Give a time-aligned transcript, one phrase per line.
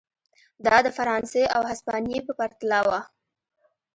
[0.65, 2.89] دا د فرانسې او هسپانیې په پرتله و.